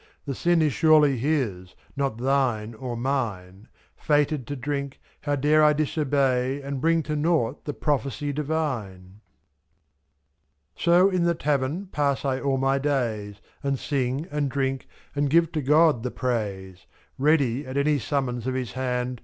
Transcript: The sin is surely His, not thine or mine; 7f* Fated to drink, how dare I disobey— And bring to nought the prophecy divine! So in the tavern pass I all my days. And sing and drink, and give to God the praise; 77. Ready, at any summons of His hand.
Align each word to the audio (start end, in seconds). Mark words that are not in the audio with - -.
The 0.25 0.33
sin 0.33 0.63
is 0.63 0.73
surely 0.73 1.15
His, 1.15 1.75
not 1.95 2.17
thine 2.17 2.73
or 2.73 2.97
mine; 2.97 3.67
7f* 3.99 4.03
Fated 4.03 4.47
to 4.47 4.55
drink, 4.55 4.99
how 5.21 5.35
dare 5.35 5.63
I 5.63 5.73
disobey— 5.73 6.59
And 6.63 6.81
bring 6.81 7.03
to 7.03 7.15
nought 7.15 7.65
the 7.65 7.75
prophecy 7.75 8.33
divine! 8.33 9.21
So 10.75 11.11
in 11.11 11.21
the 11.25 11.35
tavern 11.35 11.85
pass 11.85 12.25
I 12.25 12.39
all 12.39 12.57
my 12.57 12.79
days. 12.79 13.41
And 13.61 13.77
sing 13.77 14.27
and 14.31 14.49
drink, 14.49 14.87
and 15.15 15.29
give 15.29 15.51
to 15.51 15.61
God 15.61 16.01
the 16.01 16.09
praise; 16.09 16.87
77. 17.17 17.17
Ready, 17.19 17.67
at 17.67 17.77
any 17.77 17.99
summons 17.99 18.47
of 18.47 18.55
His 18.55 18.71
hand. 18.71 19.19